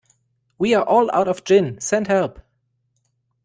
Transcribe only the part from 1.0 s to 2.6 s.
out of gin: send help!